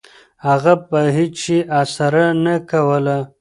هغه 0.47 0.73
په 0.87 0.99
هیڅ 1.17 1.33
شي 1.43 1.59
اسره 1.81 2.25
نه 2.45 2.55
کوله.. 2.69 3.17